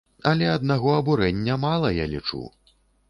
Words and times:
Але 0.29 0.45
аднаго 0.53 0.95
абурэння 1.01 1.59
мала, 1.67 1.93
я 2.03 2.09
лічу. 2.15 2.43